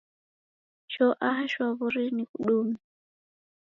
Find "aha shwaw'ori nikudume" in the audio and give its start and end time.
1.27-2.77